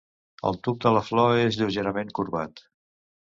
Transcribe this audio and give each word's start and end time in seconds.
El 0.49 0.55
tub 0.67 0.79
de 0.85 0.93
la 0.95 1.03
flor 1.09 1.35
és 1.41 1.59
lleugerament 1.61 2.11
corbat. 2.21 2.65